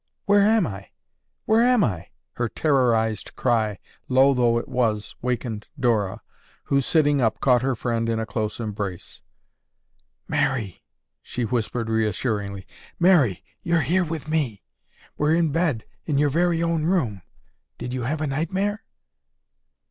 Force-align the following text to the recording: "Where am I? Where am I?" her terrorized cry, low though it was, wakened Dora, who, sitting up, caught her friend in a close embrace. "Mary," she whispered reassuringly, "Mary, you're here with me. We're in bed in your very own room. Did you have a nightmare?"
"Where 0.25 0.41
am 0.41 0.65
I? 0.65 0.89
Where 1.45 1.61
am 1.63 1.83
I?" 1.83 2.07
her 2.37 2.49
terrorized 2.49 3.35
cry, 3.35 3.77
low 4.09 4.33
though 4.33 4.57
it 4.57 4.67
was, 4.67 5.13
wakened 5.21 5.67
Dora, 5.79 6.23
who, 6.63 6.81
sitting 6.81 7.21
up, 7.21 7.39
caught 7.39 7.61
her 7.61 7.75
friend 7.75 8.09
in 8.09 8.19
a 8.19 8.25
close 8.25 8.59
embrace. 8.59 9.21
"Mary," 10.27 10.81
she 11.21 11.45
whispered 11.45 11.87
reassuringly, 11.87 12.65
"Mary, 12.99 13.43
you're 13.61 13.81
here 13.81 14.03
with 14.03 14.27
me. 14.27 14.63
We're 15.19 15.35
in 15.35 15.51
bed 15.51 15.83
in 16.07 16.17
your 16.17 16.29
very 16.29 16.63
own 16.63 16.85
room. 16.85 17.21
Did 17.77 17.93
you 17.93 18.01
have 18.01 18.21
a 18.21 18.25
nightmare?" 18.25 18.83